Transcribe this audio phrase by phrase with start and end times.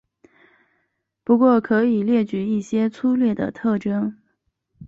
[1.23, 4.17] 不过可以列举一些粗略的特征。